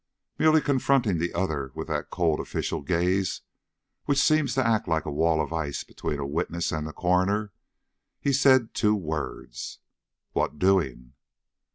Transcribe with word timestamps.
Merely 0.39 0.61
confronting 0.61 1.19
the 1.19 1.31
other 1.35 1.71
with 1.75 1.87
that 1.89 2.09
cold 2.09 2.39
official 2.39 2.81
gaze 2.81 3.41
which 4.05 4.17
seems 4.17 4.55
to 4.55 4.65
act 4.65 4.87
like 4.87 5.05
a 5.05 5.11
wall 5.11 5.39
of 5.39 5.53
ice 5.53 5.83
between 5.83 6.17
a 6.17 6.25
witness 6.25 6.71
and 6.71 6.87
the 6.87 6.91
coroner, 6.91 7.51
he 8.19 8.33
said 8.33 8.61
the 8.61 8.73
two 8.73 8.95
words: 8.95 9.77
"What 10.31 10.57
doing?" 10.57 11.13